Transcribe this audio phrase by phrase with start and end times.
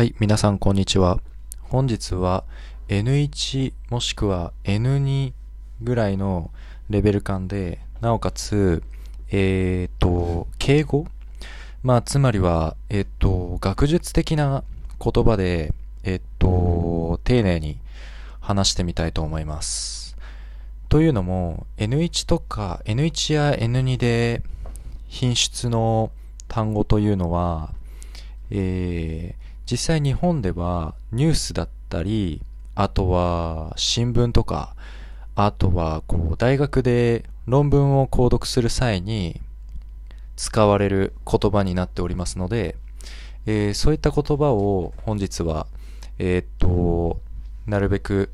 [0.00, 1.20] はい、皆さんこんにちは。
[1.60, 2.44] 本日は
[2.88, 5.34] N1 もしくは N2
[5.82, 6.50] ぐらいの
[6.88, 8.82] レベル感で、なおかつ、
[9.30, 11.06] えっ、と、敬語？
[11.82, 14.64] まあ、つまりは、えっ、と、学術的な
[14.98, 17.76] 言葉で、えっ、と、丁寧に
[18.40, 20.16] 話してみたいと思います。
[20.88, 24.42] というのも、N1 とか N1 や N2 で
[25.08, 26.10] 品質の
[26.48, 27.74] 単語というのは、
[28.50, 32.42] えー実際日本ではニュースだったり、
[32.74, 34.74] あとは新聞とか、
[35.36, 39.40] あとはこう大学で論文を購読する際に
[40.34, 42.74] 使われる言葉になっておりますので、
[43.46, 45.68] えーそういった言葉を本日は、
[46.18, 47.20] えーっと、
[47.66, 48.28] なるべく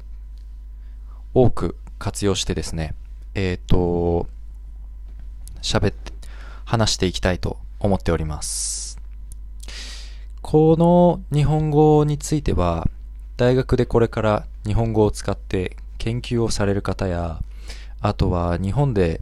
[1.34, 2.95] 多く活用してですね、
[3.34, 4.26] えーっと、
[5.60, 6.12] 喋って、
[6.64, 8.85] 話していきたいと思っております。
[10.48, 12.88] この日本語については、
[13.37, 17.40] 大学でこれから日本語を使って研究をされる方や、
[18.01, 19.20] あとは日本で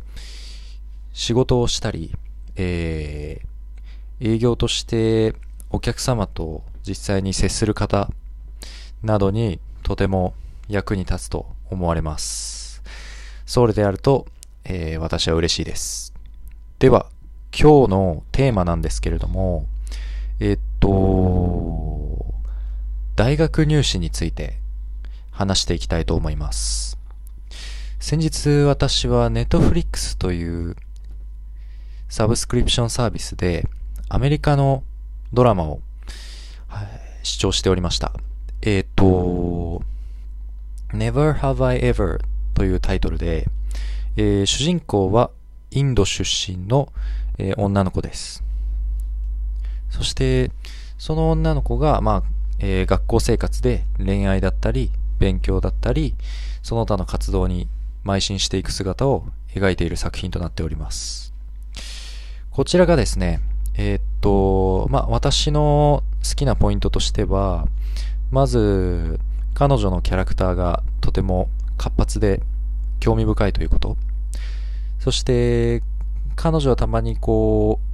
[1.14, 2.14] 仕事をしたり、
[2.56, 3.46] えー
[4.20, 5.34] 営業として
[5.70, 8.10] お客様と実際に接する方
[9.02, 10.34] などにとても
[10.68, 12.82] 役に立つと思われます。
[13.46, 14.26] それであると、
[14.64, 16.12] えー私は嬉しいです。
[16.78, 17.06] では、
[17.50, 19.64] 今日のテーマなんですけれども、
[20.38, 22.34] えっと、
[23.16, 24.58] 大学入試について
[25.30, 26.98] 話していきたいと思います。
[27.98, 30.76] 先日私は Netflix という
[32.10, 33.66] サブスクリプションサービスで
[34.10, 34.84] アメリカの
[35.32, 35.80] ドラマを、
[36.68, 36.88] はい
[37.22, 38.12] 視聴しておりました。
[38.60, 39.82] えっと、
[40.90, 42.20] Never Have I Ever
[42.52, 43.48] というタイトルで、
[44.16, 45.30] えー主人公は
[45.70, 46.92] インド出身の、
[47.38, 48.44] えー女の子です。
[49.94, 50.50] そして、
[50.98, 52.22] その女の子が、まあ、
[52.58, 56.16] えー学校生活で恋愛だったり、勉強だったり、
[56.64, 57.68] その他の活動に
[58.04, 61.32] 邁進していく姿を描いている作品となっております。
[62.50, 63.40] こちらがですね、
[63.74, 67.68] えーっと、まあ、私の好きなポイントとしては、
[68.32, 69.20] まず、
[69.54, 71.48] 彼女のキャラクターがとても
[71.78, 72.42] 活発で
[72.98, 73.96] 興味深いということ。
[74.98, 75.84] そして、
[76.34, 77.93] 彼女はたまにこう、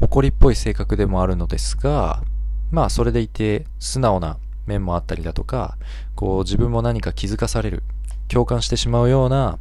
[0.00, 2.22] 怒りっぽい性格でもあるのですが、
[2.70, 5.76] まあそれでいて素直な面もあったりだとか、
[6.14, 7.82] こう自分も何か気づかされる、
[8.28, 9.58] 共感してしまうような、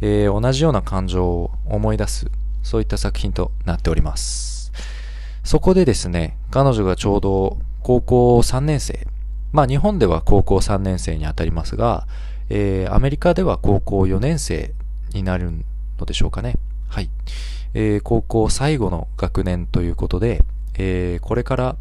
[0.00, 2.30] えー同じような感情を思い出す、
[2.62, 4.72] そういった作品となっております。
[5.44, 9.06] そこでですね、彼女がちょうど高校3年生、
[9.52, 12.06] まあ日本では高校3年生にあたりますが、
[12.50, 14.74] えーアメリカでは高校4年生
[15.14, 15.52] になる
[15.98, 16.56] のでしょうかね。
[16.88, 17.08] はい。
[17.74, 20.42] えー高校最後の学年ということで、
[20.74, 21.76] えーこれから、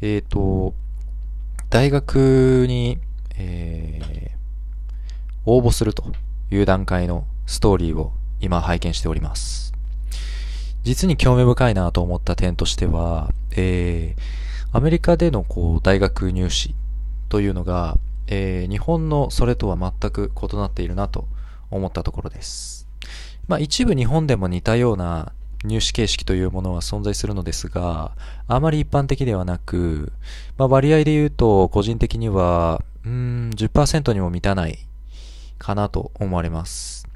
[0.00, 0.74] えっ、と、
[1.70, 2.98] 大学に、
[3.36, 4.38] えー
[5.50, 6.04] 応募すると
[6.50, 9.72] いう段階のストーリーを今拝見しております。
[10.82, 16.74] 実に興味深いなと思った点としては、えーアメリカでのこう大学入試
[17.30, 17.96] というのが、
[18.26, 21.26] えー日本のそれとは全く異なっているなと
[21.70, 22.87] 思ったところです。
[23.48, 25.32] まあ一部日本でも似たような
[25.64, 28.12] 入試形式というものは存在するのですが、
[28.46, 30.12] あまり一般的ではなく、
[30.56, 34.78] まあ割合で言うと個人的には、うーん、10%にも満たない
[35.58, 37.08] かなと思われます。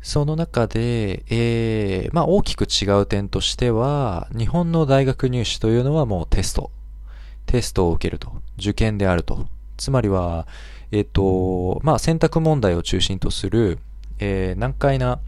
[0.00, 6.70] その中で、えー、まあ大きく違う点としては、日本の大学入試というのはもうテスト。
[7.46, 8.30] テストを受けると。
[8.58, 9.46] 受験であると。
[9.78, 10.46] つまりは、
[10.92, 13.78] えっ、と、まあ選択問題を中心とする、
[14.18, 15.20] えー難解な、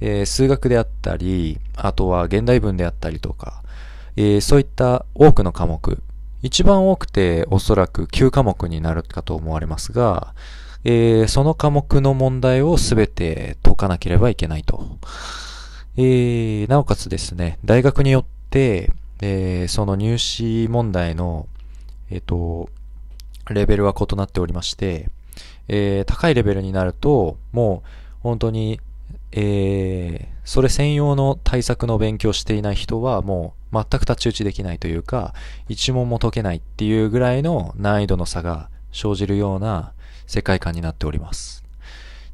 [0.00, 3.62] えー数学であったり、あとは現代文であったりとか、
[4.16, 6.02] えーそういった多くの科目、
[6.42, 10.34] 一番多くておそらく9科目になるかと思われますが、
[10.84, 14.98] えーその科目の問題をすべて解かなければいけないと。
[15.96, 21.46] えーなおかつですね、大学によって、えーその入試問題の、
[22.10, 22.68] えっ、と、
[23.50, 25.10] レベルは異なっておりまして、
[25.68, 27.88] え高いレベルになると、もう
[28.22, 28.80] 本当に、
[29.32, 35.34] えーそれ専用の対策の勉強していない人はもう全く太刀打ちできないというか、
[35.68, 39.92] 一問も解けないっていうぐらいの難易度の差が生じるような
[40.26, 41.64] 世界観になっております。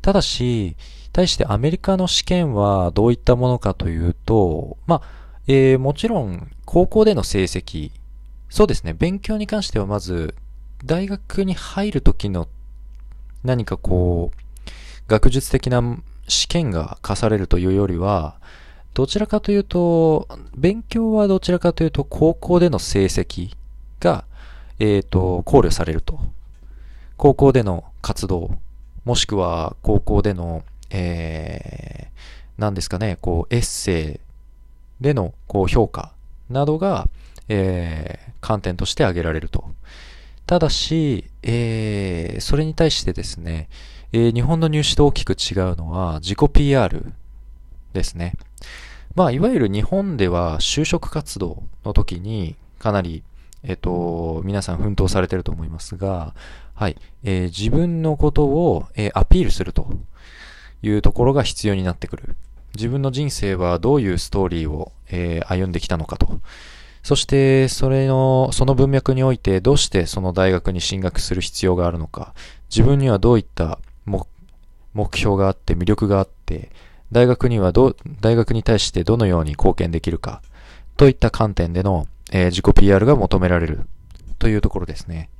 [0.00, 0.74] ただし、
[1.12, 5.08] 対してアメリカの試験はどういったものかというと、まあ、
[5.46, 7.90] えーもちろん高校での成績、
[8.48, 10.34] そうですね、勉強に関してはまず、
[10.84, 12.48] 大学に入る時の
[13.44, 14.40] 何かこう、
[15.08, 15.82] 学術的な
[16.28, 18.36] 試験が課されるというよりは、
[18.94, 23.54] どちらかというと、勉強はどちらかというと高校での成績
[24.00, 24.24] が、
[24.78, 26.20] えっ、と、考慮されると。
[27.16, 28.58] 高校での活動、
[29.04, 32.10] もしくは高校での、えー、
[32.58, 34.20] 何ですかね、こう、エッセ
[35.00, 36.12] イでの、こう、評価
[36.50, 37.08] などが、
[37.48, 39.64] えー、観点として挙げられると。
[40.46, 43.68] ただし、えー、それに対してですね、
[44.12, 47.12] えー、日本の入試と大きく違うのは自己 PR
[47.92, 48.34] ですね。
[49.14, 53.22] まあ、いわゆる日本では就職活動の時にかなり、
[53.62, 56.34] えっ、と、皆さん奮闘されてると思いますが、
[56.74, 59.88] はい、えー、自分のことを、えー、アピールすると
[60.82, 62.36] いうところが必要になってくる。
[62.76, 66.40] 自分の人生はどういうストーリーを、えー、歩んできたのかと。
[67.02, 72.34] そして、それの、その文脈において、どうしてその大学に進学する必要があるのか。
[72.70, 73.80] 自分にはどういった
[74.94, 76.70] 目標があって魅力があって、
[77.12, 80.42] 大学にはど、大学に対してどのように貢献できるか、
[80.96, 83.86] といった観点での、えー、自己 PR が求められる、
[84.38, 85.30] というところですね。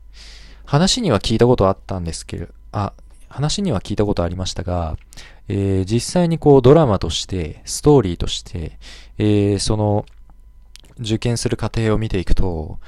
[0.65, 2.93] 話には聞いたことあったんですけど、あ、
[3.29, 4.97] 話には聞いたことありましたが、
[5.49, 8.79] えー、実際にこうドラマとして、ストーリーとして、
[9.19, 10.05] えー、その、
[11.01, 12.79] 受験する過程を見ていくと、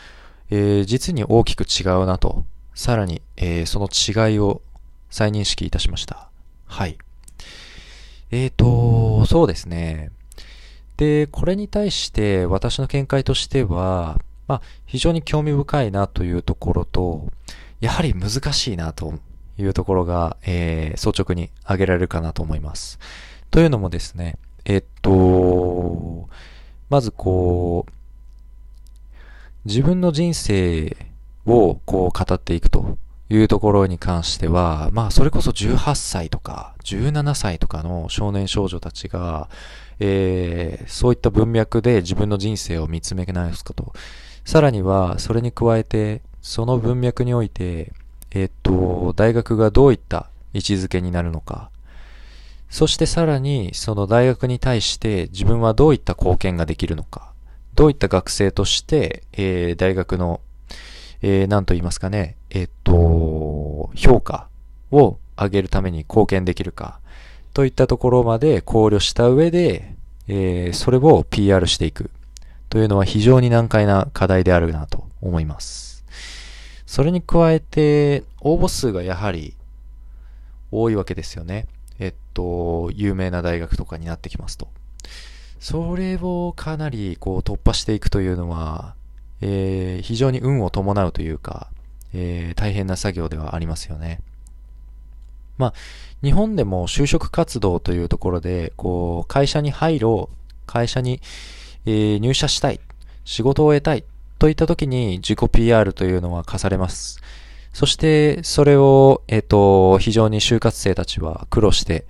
[0.51, 2.45] えー、実に大きく違うなと、
[2.75, 4.63] さらに、えー、その違いを
[5.11, 6.31] 再認識いたしました。
[6.67, 6.97] はい。
[8.31, 10.11] えーと、そうですね。
[10.97, 17.29] で、これに対して私の見解としては、まあ、非常に興味深いなというところと、
[17.81, 19.15] やはり難しいなと
[19.59, 22.99] いうところが、えー、率直に挙げられるかなと思います。
[23.51, 26.29] というのもですね、えっと、
[26.89, 27.93] まずこう、
[29.65, 30.97] 自分の人生
[31.47, 32.97] をこう語っていくと
[33.31, 39.49] いうところに関しては、まあそれこそ18歳とか17歳とかの少年少女たちが、
[40.01, 43.93] えー、そういった文脈で自分の人生を見つめ直すこと。
[44.45, 47.93] さらにはそれに加えて、その文脈において、
[48.33, 51.71] えー、っと、大学がどういった位置づけになるのか。
[52.69, 57.33] そしてさらにその大学に対して自分はどういった貢献ができるのか。
[57.75, 60.41] どういった学生として、えー、大学の
[61.23, 64.49] えー、なんと言いますかね、えっと、評価
[64.91, 67.01] を上げるために貢献できるか、
[67.53, 69.95] といったところまで考慮した上で、
[70.29, 72.11] えー、それを PR していく
[72.69, 76.05] というのは非常に難解な課題であるなと思います。
[76.87, 79.55] それに加えて、応募数がやはり
[80.73, 81.67] 多いわけですよね。
[81.99, 84.69] えっと、有名な大学とかになってきますと。
[85.59, 88.95] それをかなりこう突破していくというのは、
[89.41, 91.69] えー、非常に運を伴うというか、
[92.13, 94.21] えー、大変な作業ではありますよね。
[95.59, 95.75] まあ、
[96.23, 101.21] 日本でも就職活動というところで、こう、会社に入ろう、会社に、
[101.87, 102.81] えー、入社したい、
[103.25, 104.05] 仕事を得たい、
[104.39, 107.21] といった時に自己 PR というのは課されます。
[107.73, 112.07] そして、それを、えっ、ー、と、非常に就活生たちは苦労して、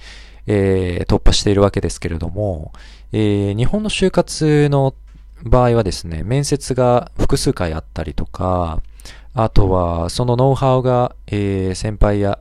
[0.46, 2.72] えー、突破しているわけですけれども、
[3.12, 4.94] えー、日本の就活の
[5.42, 8.82] 場合はですね、面接が複数回あったりとか、
[9.34, 12.38] あとは、そのノウハウが、えー、先輩や、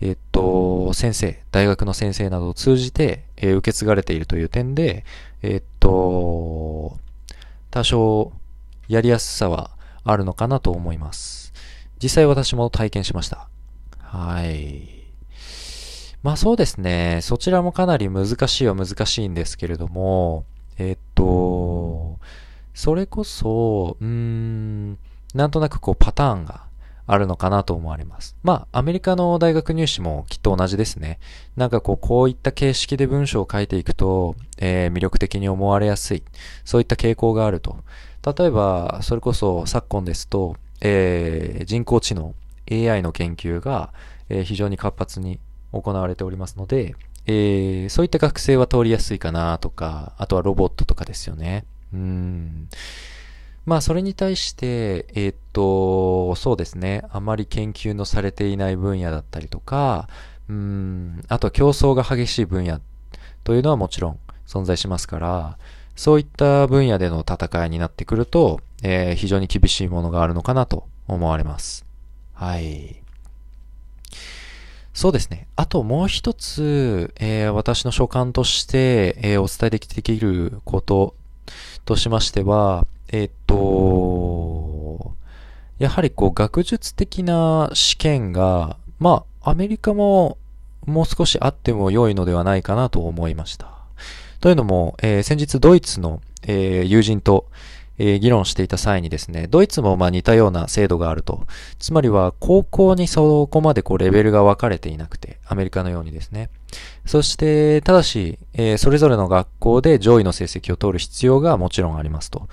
[0.00, 5.04] えっと、先生、大学の先生などを通じて、えー、受け継がれているという点で、
[5.42, 6.98] えっと、
[7.70, 8.32] 多少、
[8.88, 9.70] やりやすさは
[10.04, 11.52] あるのかなと思います。
[12.02, 13.48] 実際私も体験しました。
[13.98, 14.96] はい。
[16.22, 17.20] まあそうですね。
[17.22, 20.44] そちらもかなり難しいは難しいんですけれども、
[20.78, 21.24] えっと、
[22.76, 24.98] それこそ、うーん、
[25.34, 26.66] なんとなくこうパターンが
[27.06, 28.36] あるのかなと思われます。
[28.42, 31.18] まあ、アメリカの大学入試もきっと同じですね。
[31.56, 36.22] なんかこう、こういった形式で文章を書いていくと、えー、魅力的に思われやすい。
[36.66, 37.78] そういった傾向があると。
[38.38, 42.34] 例えば、それこそ昨今ですと、えー、人工知能、
[42.70, 43.94] AI の研究が、
[44.28, 45.40] えー、非常に活発に
[45.72, 51.64] 行われておりますので、えー、そういった学生は通りやすいかなとか、あとはロボットとかですよね。
[51.92, 52.68] うん。
[53.64, 57.02] まあ、それに対して、えー、っと、そうですね。
[57.10, 60.08] あまり研究のされていない分野だったりとか、
[60.48, 62.80] うん、あと競争が激しい分野
[63.42, 65.58] というのはもちろん存在しますから、
[65.96, 71.84] そういった分野での戦いになってくると、えー、非常に厳しいものがあるのかなと思われます。
[72.34, 73.02] はい。
[74.94, 75.48] そうですね。
[75.56, 81.15] あともう一つ、えー、私の所感として、えー、お伝えできていること
[81.86, 85.14] としましては、え、っと、
[85.78, 90.36] やはりこう学術的な試験が、まあ、アメリカも
[90.84, 93.70] もう少しあっても良いのではないかなと思いました。
[94.40, 97.46] というのも、えー、先日ドイツの、えー、友人と、
[97.98, 101.46] えー、議論していた際にですね、ドイツもまあ似たような制度があると。
[101.78, 106.50] つまりは、高校にそこまでこうレベルが分かれていなくて、アメリカのようにですね。
[107.06, 112.48] そして、ただし、えー、それぞれの学校で上位の成績を取る必要がもちろんありますと。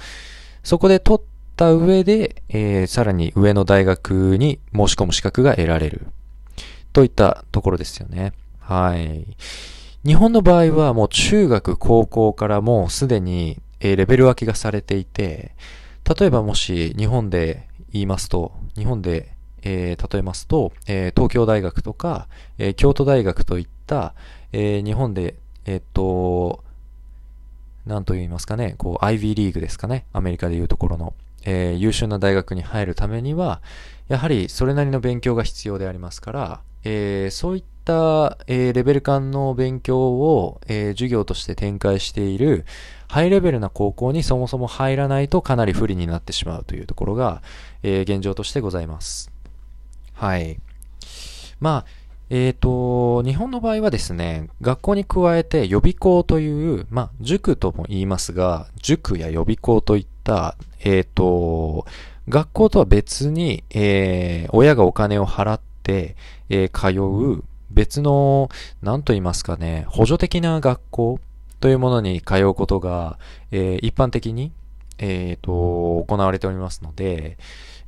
[0.64, 6.08] そこで取った上で、えー、さらに上の大学に申し込む資格が得られる。
[6.94, 8.34] といったところですよね。
[8.60, 9.26] はい。
[10.06, 15.52] 日本の場合はもう中学、高校からもうすでにえレベル分けがされていて、
[16.18, 24.16] 例えばもし日本で言いますと、日本で、えー、例えますと、えー、東京大学とか、えー、京都大学といった、
[24.52, 25.36] え日本で、
[25.66, 26.64] えっと、
[27.86, 31.14] なんと言いますかね、こう、IV リーグですかね、アメリカでいうところの、
[31.46, 33.62] えー優秀な大学に入るためには、
[34.08, 42.66] やはりそれなりの勉強が必要でありますから、えそういった、えレベル間の勉強を、え授業として展開している、
[43.08, 47.42] ハイレベルな高校にそもそも入らないとかなり不利になってしまうというところが、
[47.84, 49.32] え、現状としてございます。
[50.14, 50.60] はい。
[51.60, 52.03] まあ、
[52.36, 61.86] えっ、ー、と、日本の場合はですね、学校に加えて予備校という、まあ、塾とも言いますが、塾や予備校といった、えっ、ー、と、
[62.28, 66.16] 学校とは別に、えー、親がお金を払って、
[66.50, 68.50] えー、通う別の、
[68.82, 71.20] なんと言いますかね、補助的な学校
[71.60, 73.20] というものに通うことが、
[73.52, 74.52] えー、一般的に、
[74.98, 77.38] えっ、ー、と、行われておりますので、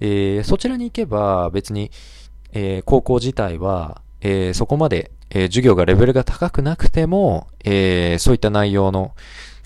[0.02, 1.90] えー、そちらに行けば別に、
[2.58, 9.14] え高校自体は、えそこまで、え授業がレベルが高くなくても、えそういった内容の、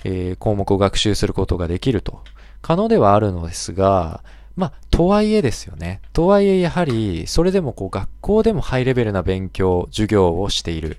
[0.04, 2.22] え項目を学習することができると、
[2.62, 4.22] 可能ではあるのですが、
[4.56, 6.02] まあ、とはいえですよね。
[6.12, 10.98] とはいえ、やはり、それでもこう、学校でもハイレベルな勉強、授業をしている。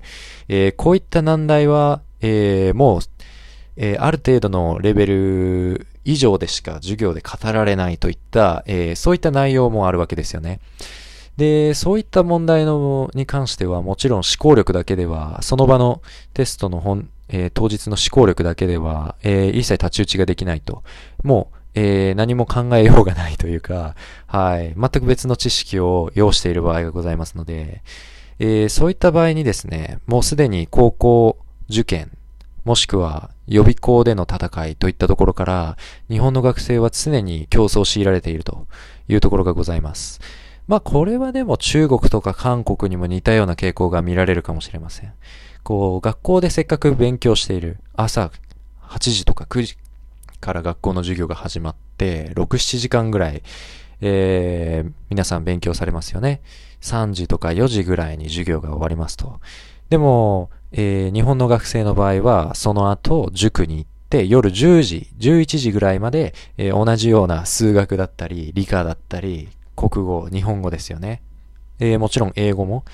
[0.48, 3.00] え、こういった難題は、え、もう、
[3.76, 10.60] え、ある程度のレベル以上でしか授業で語られないといった、え、そういった内容もあるわけですよね。
[11.40, 16.02] で、そういった問題のに関してはもちろん思考力だけでは、その場の
[16.34, 20.82] テストの本、えー、当日の思考力だけでは、えー、一切太刀打ちができないと。
[21.22, 23.94] もう、えー、何も考えようがないというか、
[24.26, 27.80] はい、全く別の知識を要している場合がございますので、
[28.38, 31.38] え、そういった場合にですね、もうすでに高校
[31.70, 32.10] 受験、
[32.66, 35.78] もしくは予備校での戦いといったところから、
[36.10, 38.66] 日本の学生は常に競争を強いられていると
[39.08, 40.20] いうところがございます。
[40.68, 45.12] まあこれはでも中国とか韓国にも似たような傾向が見られるかもしれません。
[45.62, 48.30] こう、学校でせっかく勉強している朝
[48.82, 49.76] 8時とか9時
[50.40, 53.42] から学校の授業が始まって、6、7時間ぐらい、
[54.00, 56.40] えー、皆さん勉強されますよね。
[56.80, 59.40] 3時とか4時ぐらいに授業が終わりますと。
[59.90, 69.48] でも、えー、日本の学生の場合は、その後、塾に行って、夜10時、11時ぐらいまで、えー、同じような数学だったり、理科だったり、
[69.88, 71.22] 国語、日本語ですよね。
[71.78, 72.84] えー、もちろん英語も、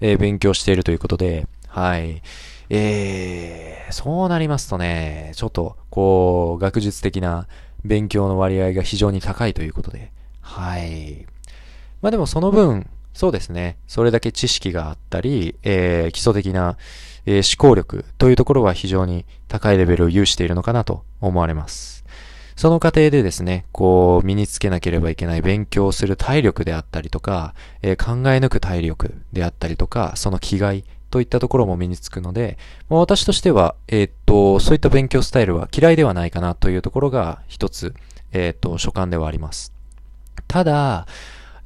[0.00, 2.22] えー、勉強しているということで、はい。
[2.70, 7.48] えー、そうなりますとね、ちょっと、こう、学術的な
[7.84, 11.26] 勉強の割合が非常に高いということで、はい。
[12.00, 13.78] まあでもその分、そうですね。
[13.88, 16.76] それだけ知識があったり、えー、基礎的な、
[17.24, 21.95] えー、思考力というところは非常に高いレベルを有しているのかなと思われます。
[22.56, 32.56] その過程でですね、こう、身につけなければいけない勉強する体力であったりとか、えー、考え抜く体力であったりとか、その気概といったところも身につくので、
[32.88, 37.94] まあ、私としては、えー、っと、そういった勉強スタイルは嫌いではないかなというところが一つ、
[38.32, 39.74] えー、っと、所感ではあります。
[40.48, 41.06] ただ、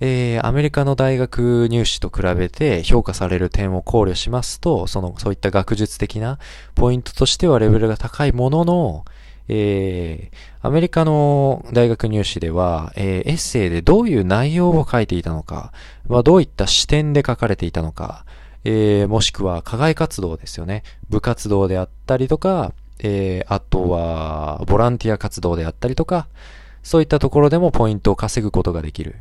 [0.01, 6.39] えー、アメリカの大学入試と比べて評価される点を考慮しますと、その、そういった学術的な
[6.75, 9.05] ポイントとしてはレベルが高いものの、
[9.53, 15.73] えー、アメリカの大学入試では、えー、エッセイでどういう内容を書いていたのか、
[16.07, 18.25] まあ、どういった視点で書かれていたのか、
[18.63, 20.85] えー、もしくは課外活動ですよね。
[21.09, 26.29] 部活動であったりとか、えー、あとは、ボランティア活動であったりとか、
[26.85, 29.17] そういったところでもポイントを稼ぐことができる。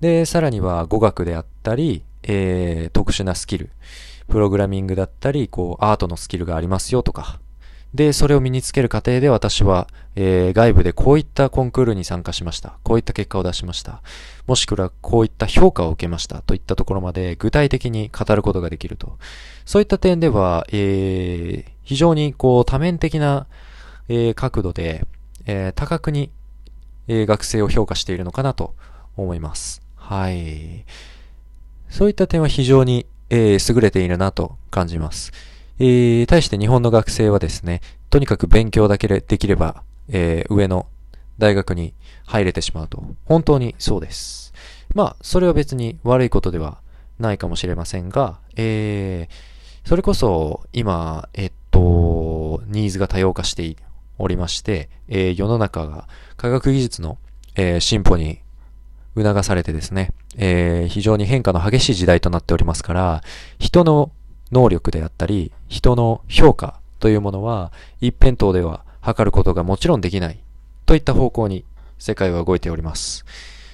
[0.00, 3.70] で、さらには語学であったり、えー、特殊なスキル、
[4.28, 7.40] プログラミングだったり、こう、アートのスキルがありますよとか。
[7.94, 12.78] で、それを身につける過程で私は、えー、外部でこういったコンクールに参加しました。
[12.82, 14.00] こういった結果を出しました。
[14.46, 16.40] もしくはこういった評価を受けました。
[16.42, 19.18] といったところまで具体的に語ることができると。
[19.66, 23.46] そういった点では、えー、非常にこう多面的な、
[24.08, 25.06] えー、角度で、
[25.44, 26.30] えー、多角に、
[27.08, 28.74] えー、学生を評価しているのかなと
[29.16, 29.82] 思います。
[29.96, 30.86] はい。
[31.90, 35.30] そういった点は非常に、えー、優れているなと感じます。
[35.84, 40.86] えー、対して日本の学生はですね、とにかく勉強だけでできれば、えー、上の
[41.38, 41.92] 大学に
[42.24, 43.02] 入れてしまうと。
[43.24, 44.54] 本当にそうです。
[44.94, 46.80] まあ、それは別に悪いことでは
[47.18, 53.74] ないかもしれませんが、えー、それこそ今、えっと、ニーズが多様化して
[54.18, 57.18] おりまして、えー、世の中が科学技術の、
[57.56, 58.38] えー、進歩に
[59.16, 63.22] 促されてですね、えー、非常に変化の激しい時代となっておりますから、
[63.58, 64.12] 人の
[64.52, 70.38] 能力であったり、人の評価というものは一辺倒では測ることがもちろんできない
[70.86, 71.64] といった方向に
[71.98, 73.24] 世界は動いております。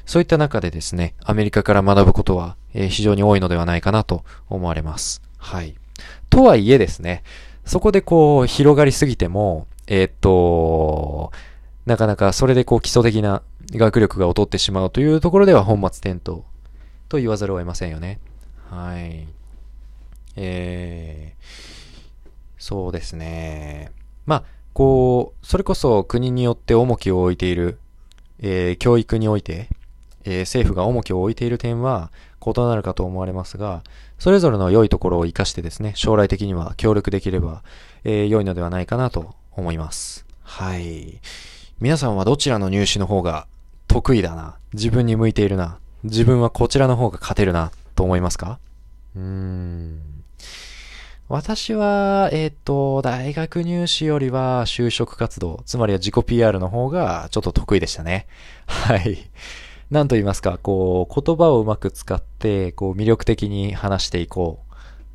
[0.06, 5.20] そういった中でですね、アメリカから学ぶことは、えー、非常に多いのではないかなと思われます。
[5.36, 5.74] はい。
[6.30, 7.22] とはいえですね、
[7.66, 11.30] そこでこう広がりすぎても、えー、っと、
[11.84, 13.42] なかなかそれでこう基礎的な
[13.72, 16.46] 学力が劣ってしまうというところでは本末転倒
[17.08, 18.20] と言わざるを得ませんよね。
[18.70, 19.26] はい。
[20.40, 21.44] えー、
[22.58, 23.90] そうですね。
[24.24, 27.78] まあ、こう、それこそ国によって重きを置いている、
[28.38, 29.68] えー、教育において、
[30.24, 32.12] えー、政府が重きを置いている点は
[32.46, 33.82] 異なるかと思われますが、
[34.20, 37.64] それぞれの良いところを活かしてですね、将来的には協力できれば、
[38.04, 40.24] えー、良いのではないかなと思います。
[40.42, 41.20] はい。
[41.80, 43.48] 皆さんはどちらの入試の方が
[43.88, 48.60] 得意だな、自分に向いているな、自分はこちらの方が勝てるな、と思いますか？
[49.16, 50.17] うーん。
[51.28, 58.26] 私は、えっ、ー、と、大学入試よりは就職活動、つまりは自己 PR の方がちょっと得意でしたね。
[58.66, 59.30] はい。
[59.90, 64.68] なんと言いますか、こう、言葉をうまく使って、こう、魅力的に話していこう。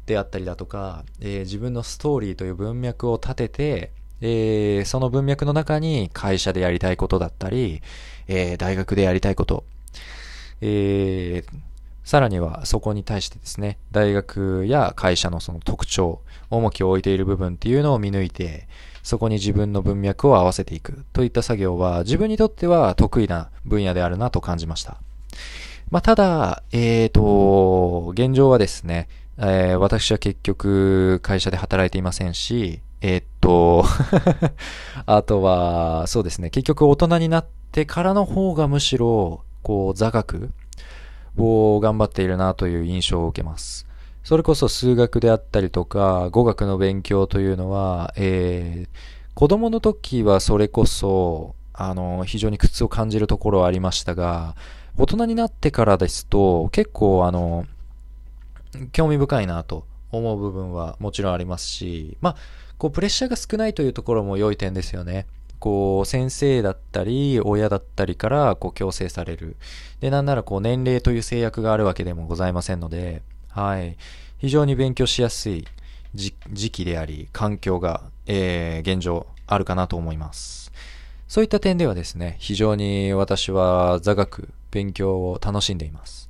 [0.05, 3.91] であったりだとか、えー、自分のストーリーという文脈を立てて、
[4.21, 7.81] えー、その文脈の中に会社でやりたいことだったり、
[8.27, 9.63] えー、大学でやりたいこと、
[10.61, 11.59] えー、
[12.03, 18.67] さらにはそこに対してですね、大学や会社のその特徴、重きを置いている部分っていうのを見抜いて、
[19.03, 24.97] そこに自分の文脈を合わせていくといった作業は自分にとっては得意な分野であるなと感じました。
[25.91, 33.85] まあ、ただ、えーと、現状はですね、えー、私は結局会社で働いていませんし、えー、っ と
[35.05, 40.51] あとは、そうですね、結局大人になってからの方がむしろ、こう、座学
[41.37, 43.87] を頑張っているなという印象を受けます。
[44.23, 48.97] それこそ数学であったりとか、語学の勉強というのは、えー、
[49.33, 54.55] 子供の時はそれこそ、あの、非常に苦痛を感じるところはありましたが、
[54.95, 57.65] 大人になってからですと、結構あの、
[58.91, 62.35] 興味深いなと思う部分はもちろんありますし、まあ、
[62.77, 65.25] こう、プレッシャーが少ないというところも良い点ですよね。
[65.63, 69.55] こう、先生だったり、親だったりから、こう、強制される。
[70.01, 73.95] で、なんなら、こう、年齢という制約があるわけでもございませんので、はい。
[74.39, 75.65] 非常に勉強しやすい
[76.13, 76.33] 時
[76.69, 80.69] 期であり、環境が、えー、現状あるかなと思います。
[81.29, 86.27] そういった点ではですね、非常に私は座学、勉強を楽しんでいます。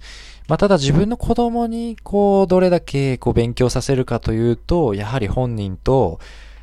[0.48, 6.20] まあ、ただ自分の子供に、こう、どれだけ、こう、勉強させるかというと、やはり本人と、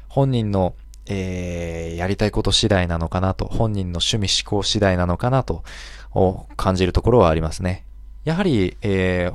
[0.08, 0.74] 本人の、
[1.06, 5.62] えー、やりたいこと次第なのかなと、本人の趣味思考次第なのかなと、
[6.12, 7.84] を感じるところはありますね。
[8.24, 9.34] やはり、えー、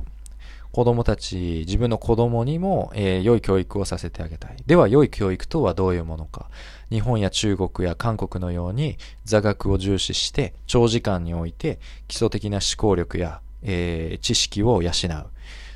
[0.72, 4.58] 子供たち、自分の子供にも、えー、良い教育をさせてあげたい。
[4.66, 6.50] では、良い教育とはどういうものか。
[6.90, 14.94] 日本や中国や韓国のように座学を重視して、長時間において基礎的な思考力やえー、知識を養う。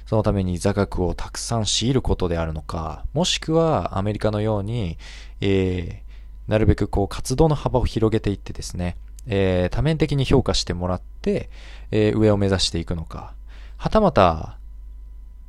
[0.06, 4.98] そのために座学をたくさん強いることであるのか、もしくはアメリカのように、
[5.42, 8.98] えー、なるべくこう活動の幅を広げていってですね、
[9.28, 11.50] えー、多面的に評価してもらって、
[11.92, 13.34] えー、上を目指していくのか。
[13.78, 14.58] はたまた、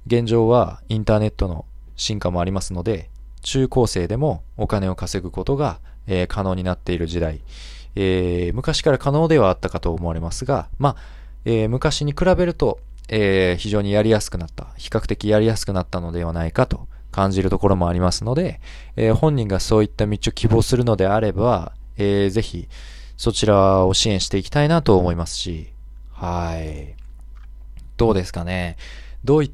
[0.06, 1.64] 現状はインターネットの
[1.96, 3.10] 進化もありますので、
[3.42, 7.40] 中高生でもお金を稼ぐことが、えー、可能になっている時代、
[7.96, 10.96] えー、昔から可能ではあったかと思われますが、まあ、
[11.44, 18.60] えー、昔に比べると、えー、非常にやりやすくなった、比較的やりやすくなったのではないかと感じるところもありますので、
[18.96, 22.68] えー、本人がそういった道を希望するのであれば、えー、ぜひ
[23.16, 25.68] そちらを支援していきたいなと思いますし、
[26.12, 26.94] はい。
[27.96, 28.76] どうですかね。
[29.24, 29.52] どうい、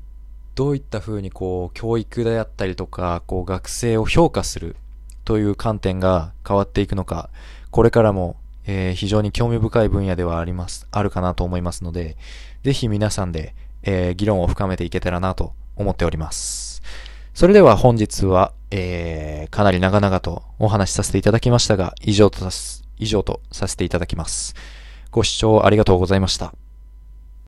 [0.54, 4.76] どういった風にこう、教育であったりとか、こう、学生を評価する
[5.24, 7.30] という観点が変わっていくのか、
[7.72, 12.16] これからもえー、非常に興味深い分野ではあります、あるかなと思いますので、
[12.64, 16.75] ぜひ皆さんで、えー、議論を深めていけたらなと思っております。
[17.36, 24.54] それでは本日は、えー、かなり長々とお話しさせていただきましたが、以上とさ、以上とさせていただきます。
[25.10, 26.54] ご視聴ありがとうございました。